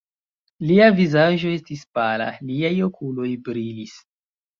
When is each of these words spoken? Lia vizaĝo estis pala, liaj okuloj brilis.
Lia 0.69 0.85
vizaĝo 0.99 1.51
estis 1.57 1.83
pala, 1.97 2.27
liaj 2.53 2.71
okuloj 2.87 3.29
brilis. 3.49 3.95